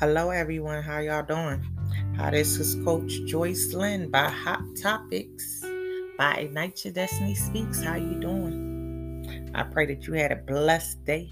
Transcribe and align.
Hello, 0.00 0.30
everyone. 0.30 0.82
How 0.82 0.98
y'all 0.98 1.22
doing? 1.22 1.64
Hi, 2.16 2.32
this 2.32 2.58
is 2.58 2.74
Coach 2.84 3.12
Joyce 3.26 3.72
Lynn 3.74 4.10
by 4.10 4.28
Hot 4.28 4.60
Topics 4.82 5.64
by 6.18 6.34
Ignite 6.34 6.84
Your 6.84 6.92
Destiny 6.92 7.36
Speaks. 7.36 7.80
How 7.80 7.94
you 7.94 8.18
doing? 8.18 9.52
I 9.54 9.62
pray 9.62 9.86
that 9.86 10.04
you 10.08 10.14
had 10.14 10.32
a 10.32 10.36
blessed 10.36 11.04
day, 11.04 11.30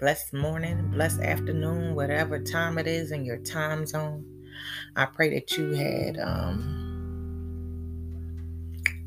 blessed 0.00 0.32
morning, 0.32 0.90
blessed 0.92 1.20
afternoon, 1.20 1.94
whatever 1.94 2.42
time 2.42 2.78
it 2.78 2.86
is 2.86 3.12
in 3.12 3.26
your 3.26 3.36
time 3.36 3.84
zone. 3.84 4.24
I 4.96 5.04
pray 5.04 5.28
that 5.34 5.52
you 5.58 5.74
had 5.74 6.18
um, 6.18 6.64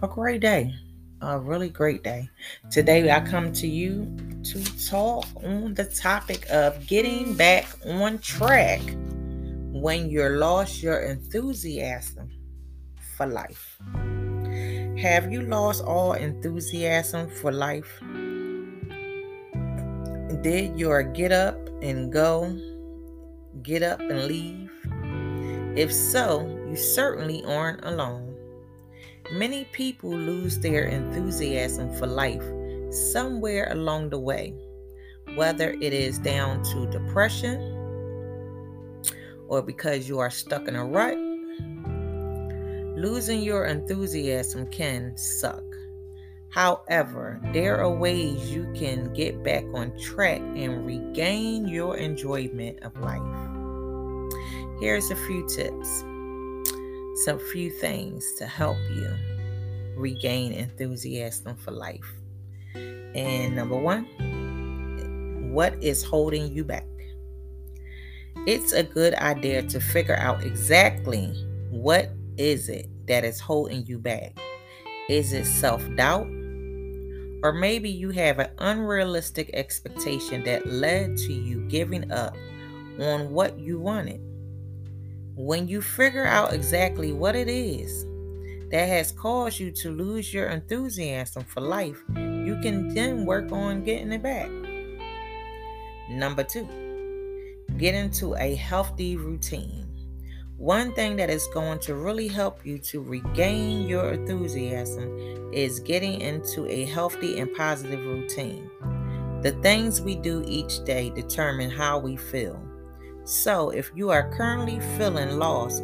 a 0.04 0.08
great 0.08 0.42
day, 0.42 0.72
a 1.22 1.40
really 1.40 1.70
great 1.70 2.04
day. 2.04 2.30
Today, 2.72 3.12
I 3.12 3.20
come 3.22 3.54
to 3.54 3.68
you 3.68 4.06
to 4.44 4.88
talk 4.90 5.26
on 5.44 5.74
the 5.76 5.86
topic 5.86 6.48
of 6.50 6.86
getting 6.88 7.36
back 7.36 7.68
on 7.86 8.18
track 8.20 8.82
when 9.72 10.10
you're 10.10 10.38
lost 10.38 10.82
your 10.82 11.00
enthusiasm 11.00 12.30
for 13.16 13.28
life. 13.28 13.78
Have 14.98 15.32
you 15.32 15.42
lost 15.42 15.84
all 15.84 16.14
enthusiasm 16.14 17.30
for 17.30 17.52
life? 17.52 18.00
Did 20.42 20.78
your 20.78 21.04
get 21.04 21.32
up 21.32 21.56
and 21.82 22.12
go, 22.12 22.58
get 23.62 23.84
up 23.84 24.00
and 24.00 24.26
leave? 24.26 24.72
If 25.78 25.94
so, 25.94 26.48
you 26.68 26.76
certainly 26.76 27.44
aren't 27.46 27.86
alone. 27.86 28.31
Many 29.32 29.64
people 29.72 30.12
lose 30.12 30.60
their 30.60 30.86
enthusiasm 30.86 31.94
for 31.96 32.06
life 32.06 32.44
somewhere 32.92 33.72
along 33.72 34.10
the 34.10 34.20
way, 34.20 34.54
whether 35.36 35.72
it 35.72 35.94
is 35.94 36.20
down 36.20 36.64
to 36.64 36.86
depression 36.92 37.78
or 39.48 39.62
because 39.62 40.10
you 40.10 40.20
are 40.20 40.30
stuck 40.30 40.68
in 40.68 40.76
a 40.76 40.86
rut. 40.86 41.18
Losing 42.98 43.42
your 43.42 43.68
enthusiasm 43.68 44.68
can 44.68 45.16
suck. 45.16 45.64
However, 46.50 47.40
there 47.54 47.80
are 47.80 47.90
ways 47.90 48.52
you 48.52 48.70
can 48.76 49.14
get 49.14 49.44
back 49.44 49.64
on 49.74 49.98
track 49.98 50.42
and 50.42 50.86
regain 50.86 51.70
your 51.70 51.96
enjoyment 51.96 52.84
of 52.84 53.00
life. 53.00 53.22
Here's 54.82 55.10
a 55.10 55.16
few 55.16 55.48
tips, 55.48 56.04
some 57.16 57.40
few 57.52 57.70
things 57.70 58.26
to 58.38 58.46
help 58.46 58.78
you 58.94 59.16
regain 59.96 60.54
enthusiasm 60.54 61.56
for 61.58 61.72
life. 61.72 62.14
And 62.76 63.56
number 63.56 63.78
one, 63.78 64.06
what 65.54 65.74
is 65.84 66.04
holding 66.04 66.52
you 66.54 66.64
back? 66.64 66.86
It's 68.48 68.72
a 68.72 68.84
good 68.84 69.14
idea 69.16 69.64
to 69.64 69.80
figure 69.80 70.16
out 70.16 70.44
exactly 70.44 71.28
what 71.70 72.10
is 72.38 72.70
it 72.70 72.88
that 73.08 73.24
is 73.24 73.40
holding 73.40 73.86
you 73.86 74.00
back. 74.00 74.40
Is 75.10 75.34
it 75.34 75.46
self-doubt? 75.46 76.28
Or 77.44 77.54
maybe 77.54 77.90
you 77.90 78.12
have 78.12 78.40
an 78.40 78.52
unrealistic 78.60 79.50
expectation 79.54 80.44
that 80.46 80.66
led 80.66 81.18
to 81.18 81.34
you 81.34 81.68
giving 81.68 82.12
up 82.12 82.36
on 83.00 83.32
what 83.32 83.60
you 83.60 83.80
wanted. 83.80 84.22
When 85.36 85.70
you 85.70 85.82
figure 85.82 86.26
out 86.26 86.54
exactly 86.54 87.14
what 87.14 87.38
it 87.38 87.48
is 87.48 88.06
that 88.70 88.86
has 88.86 89.14
caused 89.14 89.60
you 89.60 89.72
to 89.72 89.90
lose 89.90 90.34
your 90.34 90.48
enthusiasm 90.50 91.46
for 91.46 91.62
life, 91.62 92.04
you 92.16 92.60
can 92.62 92.94
then 92.94 93.26
work 93.26 93.50
on 93.54 93.84
getting 93.86 94.12
it 94.12 94.22
back. 94.22 94.50
Number 96.10 96.44
two, 96.44 96.68
get 97.78 97.96
into 97.96 98.36
a 98.36 98.56
healthy 98.56 99.16
routine. 99.16 99.88
One 100.58 100.94
thing 100.94 101.16
that 101.16 101.30
is 101.30 101.48
going 101.54 101.80
to 101.80 101.96
really 101.96 102.28
help 102.28 102.66
you 102.66 102.78
to 102.80 103.02
regain 103.02 103.88
your 103.88 104.12
enthusiasm 104.12 105.52
is 105.54 105.80
getting 105.80 106.20
into 106.20 106.68
a 106.68 106.86
healthy 106.86 107.40
and 107.40 107.52
positive 107.56 108.06
routine. 108.06 108.70
The 109.42 109.58
things 109.64 110.02
we 110.02 110.16
do 110.16 110.44
each 110.46 110.84
day 110.84 111.10
determine 111.10 111.72
how 111.72 112.00
we 112.00 112.18
feel. 112.18 112.62
So, 113.24 113.70
if 113.70 113.92
you 113.96 114.10
are 114.10 114.32
currently 114.36 114.80
feeling 114.98 115.38
lost 115.38 115.84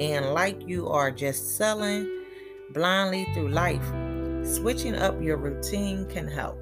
and 0.00 0.34
like 0.34 0.66
you 0.66 0.88
are 0.88 1.10
just 1.10 1.56
selling 1.56 2.10
blindly 2.72 3.26
through 3.32 3.50
life, 3.50 3.86
switching 4.44 4.96
up 4.96 5.20
your 5.22 5.36
routine 5.36 6.06
can 6.06 6.26
help. 6.26 6.58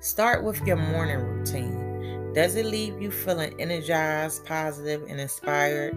Start 0.00 0.42
with 0.42 0.60
your 0.66 0.76
morning 0.76 1.18
routine. 1.18 2.32
Does 2.34 2.56
it 2.56 2.66
leave 2.66 3.00
you 3.00 3.10
feeling 3.10 3.54
energized, 3.60 4.44
positive, 4.44 5.02
and 5.08 5.20
inspired? 5.20 5.94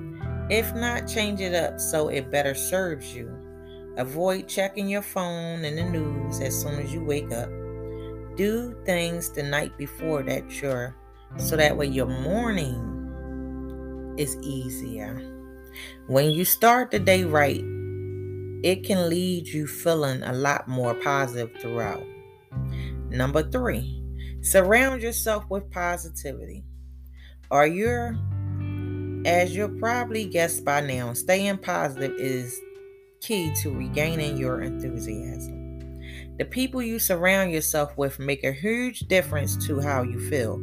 If 0.49 0.73
not, 0.75 1.07
change 1.07 1.39
it 1.41 1.55
up 1.55 1.79
so 1.79 2.09
it 2.09 2.29
better 2.29 2.53
serves 2.53 3.15
you. 3.15 3.31
Avoid 3.97 4.47
checking 4.47 4.87
your 4.87 5.01
phone 5.01 5.65
and 5.65 5.77
the 5.77 5.83
news 5.83 6.39
as 6.41 6.61
soon 6.61 6.79
as 6.79 6.93
you 6.93 7.03
wake 7.03 7.31
up. 7.31 7.49
Do 8.35 8.75
things 8.85 9.31
the 9.31 9.43
night 9.43 9.77
before 9.77 10.23
that 10.23 10.61
you're 10.61 10.95
so 11.35 11.57
that 11.57 11.77
way 11.77 11.87
your 11.87 12.07
morning 12.07 12.87
is 14.17 14.35
easier. 14.37 15.21
When 16.07 16.31
you 16.31 16.45
start 16.45 16.91
the 16.91 16.99
day 16.99 17.23
right, 17.23 17.63
it 18.63 18.83
can 18.83 19.09
lead 19.09 19.47
you 19.47 19.67
feeling 19.67 20.23
a 20.23 20.33
lot 20.33 20.67
more 20.67 20.95
positive 20.95 21.51
throughout. 21.61 22.03
Number 23.09 23.43
three, 23.43 24.01
surround 24.41 25.01
yourself 25.01 25.45
with 25.49 25.69
positivity. 25.69 26.63
Are 27.51 27.67
you, 27.67 28.17
as 29.25 29.55
you'll 29.55 29.77
probably 29.79 30.25
guessed 30.25 30.65
by 30.65 30.81
now, 30.81 31.13
staying 31.13 31.59
positive 31.59 32.13
is 32.19 32.59
key 33.21 33.53
to 33.61 33.71
regaining 33.71 34.37
your 34.37 34.61
enthusiasm. 34.61 35.89
The 36.37 36.45
people 36.45 36.81
you 36.81 36.99
surround 36.99 37.51
yourself 37.51 37.97
with 37.97 38.19
make 38.19 38.43
a 38.43 38.51
huge 38.51 38.99
difference 39.01 39.55
to 39.67 39.79
how 39.79 40.03
you 40.03 40.19
feel. 40.29 40.59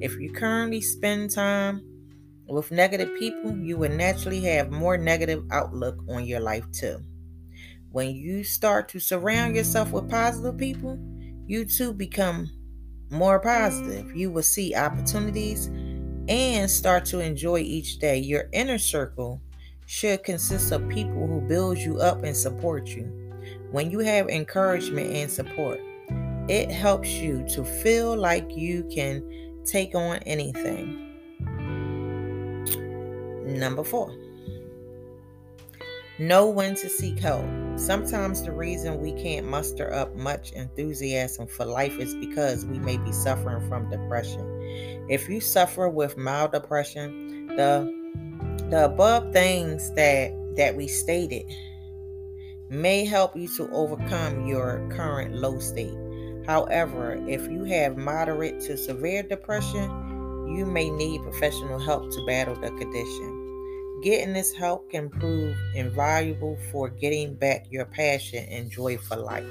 If 0.00 0.18
you 0.18 0.32
currently 0.32 0.80
spend 0.80 1.30
time 1.30 1.82
with 2.48 2.70
negative 2.70 3.18
people, 3.18 3.56
you 3.56 3.78
will 3.78 3.90
naturally 3.90 4.40
have 4.42 4.70
more 4.70 4.98
negative 4.98 5.44
outlook 5.50 5.98
on 6.08 6.24
your 6.26 6.40
life 6.40 6.70
too. 6.72 6.98
When 7.90 8.14
you 8.14 8.44
start 8.44 8.88
to 8.90 9.00
surround 9.00 9.56
yourself 9.56 9.92
with 9.92 10.10
positive 10.10 10.58
people, 10.58 10.98
you 11.46 11.64
too 11.64 11.92
become 11.94 12.50
more 13.10 13.40
positive. 13.40 14.14
You 14.14 14.30
will 14.30 14.42
see 14.42 14.74
opportunities 14.74 15.68
and 16.28 16.70
start 16.70 17.04
to 17.06 17.20
enjoy 17.20 17.60
each 17.60 17.98
day. 17.98 18.18
Your 18.18 18.50
inner 18.52 18.78
circle 18.78 19.40
should 19.86 20.24
consist 20.24 20.72
of 20.72 20.88
people 20.88 21.26
who 21.26 21.40
build 21.40 21.78
you 21.78 22.00
up 22.00 22.22
and 22.22 22.36
support 22.36 22.88
you. 22.88 23.04
When 23.70 23.90
you 23.90 24.00
have 24.00 24.28
encouragement 24.28 25.12
and 25.12 25.30
support, 25.30 25.80
it 26.48 26.70
helps 26.70 27.08
you 27.08 27.46
to 27.48 27.64
feel 27.64 28.16
like 28.16 28.54
you 28.54 28.88
can 28.92 29.22
take 29.66 29.94
on 29.94 30.18
anything. 30.18 31.02
Number 33.44 33.84
four, 33.84 34.14
know 36.18 36.48
when 36.48 36.74
to 36.76 36.88
seek 36.88 37.18
help. 37.18 37.44
Sometimes 37.76 38.42
the 38.42 38.52
reason 38.52 39.00
we 39.00 39.12
can't 39.12 39.46
muster 39.46 39.92
up 39.92 40.14
much 40.16 40.52
enthusiasm 40.52 41.46
for 41.46 41.64
life 41.64 41.98
is 41.98 42.14
because 42.14 42.64
we 42.66 42.78
may 42.78 42.96
be 42.96 43.12
suffering 43.12 43.66
from 43.68 43.90
depression. 43.90 45.06
If 45.08 45.28
you 45.28 45.40
suffer 45.40 45.88
with 45.88 46.16
mild 46.16 46.52
depression, 46.52 47.48
the 47.56 47.94
the 48.70 48.86
above 48.86 49.32
things 49.32 49.92
that 49.94 50.32
that 50.56 50.74
we 50.74 50.88
stated 50.88 51.44
may 52.68 53.04
help 53.04 53.36
you 53.36 53.46
to 53.56 53.70
overcome 53.70 54.46
your 54.46 54.88
current 54.90 55.36
low 55.36 55.58
state. 55.58 55.94
However, 56.46 57.20
if 57.28 57.48
you 57.50 57.64
have 57.64 57.96
moderate 57.96 58.60
to 58.62 58.76
severe 58.76 59.22
depression, 59.22 60.54
you 60.56 60.64
may 60.64 60.90
need 60.90 61.22
professional 61.22 61.78
help 61.78 62.10
to 62.12 62.26
battle 62.26 62.54
the 62.54 62.70
condition. 62.70 64.00
Getting 64.02 64.32
this 64.32 64.52
help 64.52 64.90
can 64.90 65.08
prove 65.08 65.56
invaluable 65.74 66.56
for 66.70 66.88
getting 66.88 67.34
back 67.34 67.66
your 67.70 67.86
passion 67.86 68.44
and 68.44 68.70
joy 68.70 68.96
for 68.96 69.16
life. 69.16 69.46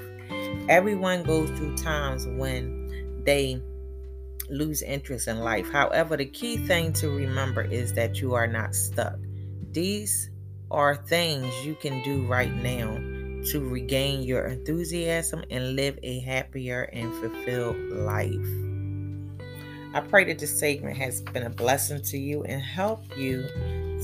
Everyone 0.68 1.22
goes 1.22 1.50
through 1.50 1.76
times 1.76 2.26
when 2.26 3.22
they 3.24 3.60
lose 4.48 4.82
interest 4.82 5.28
in 5.28 5.40
life. 5.40 5.70
However, 5.70 6.16
the 6.16 6.24
key 6.24 6.56
thing 6.56 6.92
to 6.94 7.10
remember 7.10 7.62
is 7.62 7.92
that 7.94 8.20
you 8.20 8.34
are 8.34 8.46
not 8.46 8.74
stuck. 8.74 9.18
These 9.72 10.30
are 10.70 10.96
things 10.96 11.52
you 11.64 11.74
can 11.74 12.02
do 12.02 12.26
right 12.26 12.54
now 12.54 12.96
to 13.46 13.60
regain 13.60 14.22
your 14.22 14.46
enthusiasm 14.46 15.44
and 15.50 15.76
live 15.76 15.98
a 16.02 16.20
happier 16.20 16.82
and 16.92 17.12
fulfilled 17.14 17.76
life. 17.92 18.34
I 19.94 20.00
pray 20.00 20.24
that 20.24 20.38
this 20.38 20.58
segment 20.58 20.96
has 20.96 21.20
been 21.20 21.44
a 21.44 21.50
blessing 21.50 22.02
to 22.02 22.18
you 22.18 22.42
and 22.44 22.60
help 22.60 23.04
you 23.16 23.46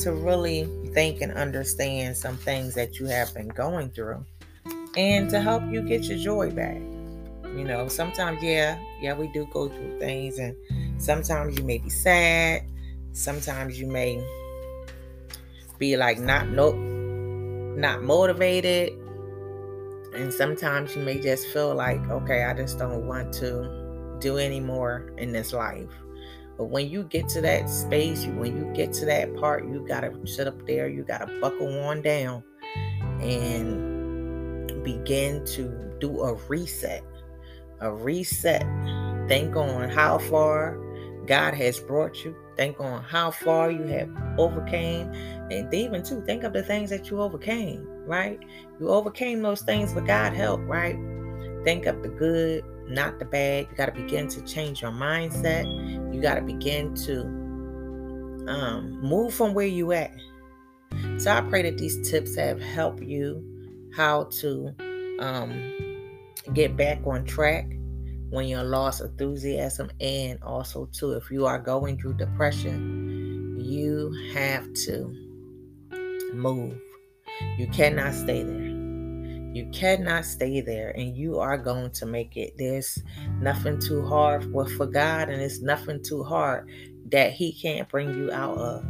to 0.00 0.12
really 0.12 0.68
think 0.94 1.20
and 1.20 1.32
understand 1.32 2.16
some 2.16 2.36
things 2.36 2.74
that 2.74 2.98
you 2.98 3.06
have 3.06 3.34
been 3.34 3.48
going 3.48 3.90
through 3.90 4.24
and 4.96 5.28
to 5.30 5.40
help 5.40 5.62
you 5.70 5.82
get 5.82 6.04
your 6.04 6.18
joy 6.18 6.50
back. 6.50 6.76
You 6.76 7.64
know, 7.64 7.88
sometimes, 7.88 8.42
yeah, 8.42 8.78
yeah, 9.00 9.12
we 9.12 9.28
do 9.28 9.46
go 9.52 9.68
through 9.68 9.98
things, 9.98 10.38
and 10.38 10.56
sometimes 10.96 11.58
you 11.58 11.64
may 11.64 11.78
be 11.78 11.90
sad, 11.90 12.62
sometimes 13.12 13.78
you 13.78 13.86
may 13.86 14.24
be 15.78 15.96
like 15.98 16.18
not 16.18 16.48
nope, 16.48 16.76
not 17.76 18.02
motivated 18.02 19.01
and 20.14 20.32
sometimes 20.32 20.94
you 20.94 21.02
may 21.02 21.20
just 21.20 21.46
feel 21.48 21.74
like 21.74 22.00
okay 22.10 22.44
i 22.44 22.54
just 22.54 22.78
don't 22.78 23.06
want 23.06 23.32
to 23.32 24.16
do 24.20 24.38
any 24.38 24.60
more 24.60 25.12
in 25.18 25.32
this 25.32 25.52
life. 25.52 25.90
But 26.56 26.66
when 26.66 26.88
you 26.88 27.02
get 27.02 27.28
to 27.30 27.40
that 27.40 27.68
space 27.68 28.24
when 28.26 28.56
you 28.56 28.72
get 28.72 28.92
to 28.94 29.06
that 29.06 29.34
part 29.36 29.64
you 29.64 29.84
gotta 29.88 30.12
sit 30.26 30.46
up 30.46 30.64
there 30.66 30.88
you 30.88 31.02
gotta 31.02 31.26
buckle 31.40 31.80
on 31.80 32.02
down 32.02 32.44
and 33.20 34.84
begin 34.84 35.44
to 35.46 35.96
do 35.98 36.20
a 36.20 36.34
reset 36.48 37.02
a 37.82 37.92
reset. 37.92 38.62
Think 39.28 39.56
on 39.56 39.88
how 39.90 40.18
far 40.18 40.78
god 41.26 41.54
has 41.54 41.78
brought 41.78 42.24
you 42.24 42.34
think 42.62 42.78
on 42.78 43.02
how 43.02 43.28
far 43.28 43.72
you 43.72 43.82
have 43.82 44.08
overcame 44.38 45.10
and 45.50 45.74
even 45.74 46.00
too 46.00 46.22
think 46.24 46.44
of 46.44 46.52
the 46.52 46.62
things 46.62 46.90
that 46.90 47.10
you 47.10 47.20
overcame 47.20 47.84
right? 48.06 48.38
You 48.78 48.88
overcame 48.88 49.42
those 49.42 49.62
things 49.62 49.92
with 49.94 50.06
god 50.06 50.32
help 50.32 50.60
right? 50.66 50.96
Think 51.64 51.86
of 51.86 52.02
the 52.02 52.08
good 52.08 52.64
not 52.88 53.18
the 53.18 53.24
bad. 53.24 53.66
You 53.70 53.76
got 53.76 53.86
to 53.86 53.92
begin 53.92 54.28
to 54.28 54.42
change 54.42 54.82
your 54.82 54.90
mindset. 54.90 55.64
You 56.14 56.20
got 56.20 56.34
to 56.34 56.42
begin 56.42 56.94
to 57.06 57.22
um, 58.48 59.00
move 59.00 59.32
from 59.32 59.54
where 59.54 59.66
you 59.66 59.92
at. 59.92 60.12
So 61.18 61.32
i 61.32 61.40
pray 61.40 61.62
that 61.62 61.78
these 61.78 62.08
tips 62.08 62.36
have 62.36 62.60
helped 62.60 63.02
you 63.02 63.42
how 63.94 64.24
to 64.24 64.74
um, 65.18 66.12
get 66.52 66.76
back 66.76 67.00
on 67.06 67.24
track 67.24 67.66
when 68.32 68.49
you 68.49 68.58
lost 68.62 69.02
enthusiasm 69.02 69.90
and 70.00 70.43
also 70.43 70.87
too 70.87 71.12
if 71.12 71.31
you 71.31 71.44
are 71.44 71.58
going 71.58 71.99
through 71.99 72.14
depression 72.14 73.55
you 73.61 74.11
have 74.32 74.73
to 74.73 75.14
move. 76.32 76.81
You 77.58 77.67
cannot 77.69 78.14
stay 78.14 78.43
there. 78.43 78.73
You 79.55 79.69
cannot 79.70 80.25
stay 80.25 80.62
there 80.62 80.93
and 80.96 81.14
you 81.14 81.38
are 81.38 81.58
going 81.58 81.90
to 81.90 82.06
make 82.06 82.38
it. 82.38 82.55
There's 82.56 83.02
nothing 83.38 83.79
too 83.79 84.02
hard 84.06 84.50
for, 84.50 84.67
for 84.67 84.87
god 84.87 85.29
and 85.29 85.43
it's 85.43 85.61
nothing 85.61 86.02
too 86.02 86.25
hard 86.25 86.70
that 87.11 87.34
he 87.34 87.52
can't 87.52 87.88
bring 87.90 88.14
you 88.17 88.32
out 88.32 88.56
of. 88.56 88.82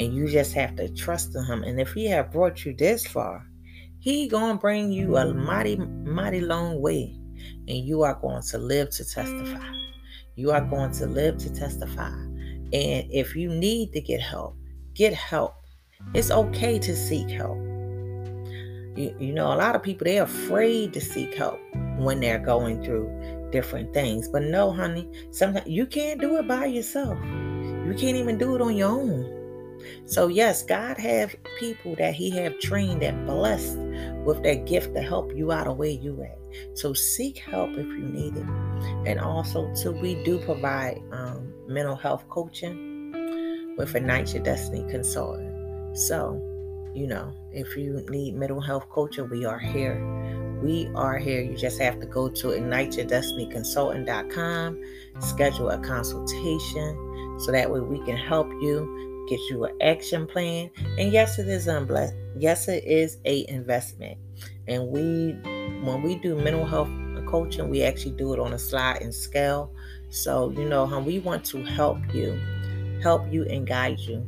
And 0.00 0.12
you 0.12 0.28
just 0.28 0.52
have 0.54 0.74
to 0.76 0.88
trust 0.88 1.36
in 1.36 1.44
him. 1.44 1.62
And 1.62 1.80
if 1.80 1.92
he 1.92 2.06
have 2.06 2.32
brought 2.32 2.64
you 2.64 2.74
this 2.74 3.06
far 3.06 3.46
he 4.00 4.26
gonna 4.26 4.56
bring 4.56 4.90
you 4.90 5.18
a 5.18 5.32
mighty 5.32 5.76
mighty 5.76 6.40
long 6.40 6.80
way 6.80 7.19
and 7.68 7.78
you 7.78 8.02
are 8.02 8.14
going 8.14 8.42
to 8.42 8.58
live 8.58 8.90
to 8.90 9.04
testify. 9.04 9.72
You 10.36 10.50
are 10.52 10.60
going 10.60 10.92
to 10.92 11.06
live 11.06 11.38
to 11.38 11.52
testify. 11.52 12.12
And 12.72 13.10
if 13.10 13.34
you 13.34 13.48
need 13.48 13.92
to 13.92 14.00
get 14.00 14.20
help, 14.20 14.56
get 14.94 15.12
help. 15.12 15.54
It's 16.14 16.30
okay 16.30 16.78
to 16.78 16.96
seek 16.96 17.28
help. 17.30 17.58
You, 18.96 19.14
you 19.18 19.32
know, 19.32 19.52
a 19.52 19.56
lot 19.56 19.74
of 19.74 19.82
people, 19.82 20.04
they're 20.04 20.22
afraid 20.22 20.92
to 20.94 21.00
seek 21.00 21.34
help 21.34 21.58
when 21.98 22.20
they're 22.20 22.38
going 22.38 22.82
through 22.82 23.48
different 23.50 23.92
things. 23.92 24.28
But 24.28 24.42
no, 24.42 24.70
honey, 24.72 25.08
sometimes 25.30 25.68
you 25.68 25.86
can't 25.86 26.20
do 26.20 26.36
it 26.38 26.48
by 26.48 26.66
yourself. 26.66 27.18
You 27.24 27.94
can't 27.98 28.16
even 28.16 28.38
do 28.38 28.54
it 28.54 28.62
on 28.62 28.76
your 28.76 28.88
own. 28.88 29.39
So 30.06 30.28
yes, 30.28 30.62
God 30.62 30.96
have 30.98 31.34
people 31.58 31.94
that 31.96 32.14
He 32.14 32.30
have 32.30 32.58
trained 32.58 33.02
and 33.02 33.26
blessed 33.26 33.76
with 34.24 34.42
that 34.42 34.64
gift 34.66 34.94
to 34.94 35.02
help 35.02 35.34
you 35.34 35.52
out 35.52 35.66
of 35.66 35.76
where 35.76 35.90
you 35.90 36.22
at. 36.22 36.38
So 36.74 36.92
seek 36.92 37.38
help 37.38 37.70
if 37.70 37.86
you 37.86 38.08
need 38.08 38.36
it. 38.36 38.46
And 39.06 39.20
also, 39.20 39.72
too, 39.74 39.92
we 39.92 40.22
do 40.24 40.38
provide 40.38 41.00
um, 41.12 41.54
mental 41.66 41.96
health 41.96 42.28
coaching 42.28 43.74
with 43.76 43.94
a 43.94 43.98
Ignite 43.98 44.34
Your 44.34 44.42
Destiny 44.42 44.84
consultant. 44.90 45.96
So, 45.96 46.34
you 46.94 47.06
know, 47.06 47.32
if 47.52 47.76
you 47.76 48.04
need 48.08 48.34
mental 48.34 48.60
health 48.60 48.88
coaching, 48.88 49.30
we 49.30 49.44
are 49.44 49.58
here. 49.58 50.04
We 50.62 50.90
are 50.94 51.18
here. 51.18 51.40
You 51.40 51.56
just 51.56 51.80
have 51.80 52.00
to 52.00 52.06
go 52.06 52.28
to 52.28 52.48
igniteyourdestinyconsultant.com, 52.48 54.84
schedule 55.20 55.70
a 55.70 55.78
consultation 55.78 57.38
so 57.40 57.52
that 57.52 57.70
way 57.70 57.80
we 57.80 58.04
can 58.04 58.16
help 58.16 58.50
you, 58.60 59.09
get 59.30 59.40
you 59.48 59.64
an 59.64 59.80
action 59.80 60.26
plan. 60.26 60.70
And 60.98 61.12
yes, 61.12 61.38
it 61.38 61.48
is 61.48 61.68
unblessed. 61.68 62.14
Yes, 62.36 62.68
it 62.68 62.84
is 62.84 63.18
a 63.24 63.48
investment. 63.48 64.18
And 64.66 64.88
we 64.88 65.32
when 65.82 66.02
we 66.02 66.16
do 66.16 66.36
mental 66.36 66.66
health 66.66 66.90
coaching, 67.26 67.68
we 67.68 67.82
actually 67.82 68.12
do 68.12 68.34
it 68.34 68.40
on 68.40 68.52
a 68.52 68.58
slide 68.58 69.00
and 69.00 69.14
scale. 69.14 69.72
So, 70.10 70.50
you 70.50 70.68
know, 70.68 70.86
how 70.86 71.00
we 71.00 71.20
want 71.20 71.44
to 71.46 71.62
help 71.62 71.98
you, 72.12 72.38
help 73.02 73.32
you 73.32 73.44
and 73.44 73.66
guide 73.66 74.00
you. 74.00 74.26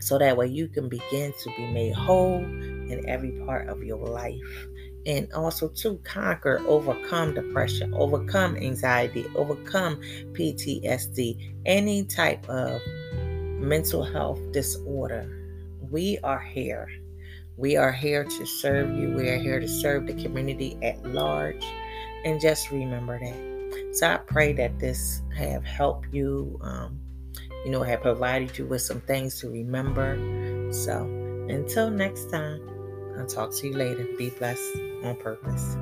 So 0.00 0.18
that 0.18 0.36
way 0.36 0.48
you 0.48 0.68
can 0.68 0.88
begin 0.88 1.32
to 1.42 1.50
be 1.56 1.66
made 1.68 1.94
whole 1.94 2.44
in 2.44 3.04
every 3.08 3.32
part 3.46 3.68
of 3.68 3.82
your 3.82 4.04
life. 4.06 4.66
And 5.06 5.32
also 5.32 5.68
to 5.68 5.96
conquer, 6.04 6.60
overcome 6.66 7.34
depression, 7.34 7.92
overcome 7.94 8.56
anxiety, 8.56 9.26
overcome 9.34 9.96
PTSD, 10.32 11.54
any 11.66 12.04
type 12.04 12.48
of 12.48 12.80
mental 13.62 14.02
health 14.02 14.40
disorder. 14.52 15.28
We 15.90 16.18
are 16.22 16.40
here 16.40 16.88
we 17.56 17.76
are 17.76 17.92
here 17.92 18.24
to 18.24 18.46
serve 18.46 18.96
you. 18.96 19.10
We 19.10 19.28
are 19.28 19.36
here 19.36 19.60
to 19.60 19.68
serve 19.68 20.06
the 20.06 20.14
community 20.14 20.76
at 20.82 21.04
large. 21.04 21.64
And 22.24 22.40
just 22.40 22.70
remember 22.70 23.18
that. 23.18 23.90
So 23.92 24.10
I 24.10 24.16
pray 24.16 24.52
that 24.54 24.78
this 24.78 25.22
have 25.36 25.64
helped 25.64 26.12
you, 26.12 26.58
um, 26.62 26.98
you 27.64 27.70
know, 27.70 27.82
have 27.82 28.02
provided 28.02 28.56
you 28.56 28.66
with 28.66 28.82
some 28.82 29.00
things 29.02 29.38
to 29.40 29.50
remember. 29.50 30.16
So 30.72 31.04
until 31.48 31.90
next 31.90 32.30
time, 32.30 32.68
I'll 33.18 33.26
talk 33.26 33.54
to 33.56 33.66
you 33.68 33.74
later. 33.74 34.06
Be 34.16 34.30
blessed 34.30 34.76
on 35.04 35.16
purpose. 35.16 35.76